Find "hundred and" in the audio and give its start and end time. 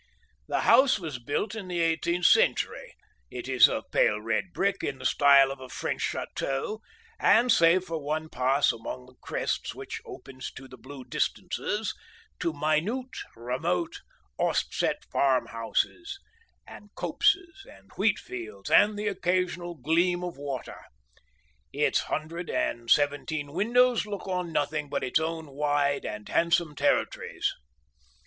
21.99-22.89